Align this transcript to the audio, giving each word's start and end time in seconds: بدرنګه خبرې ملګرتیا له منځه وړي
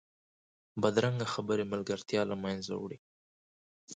بدرنګه 0.81 1.27
خبرې 1.33 1.63
ملګرتیا 1.73 2.21
له 2.31 2.35
منځه 2.43 2.73
وړي 2.77 2.97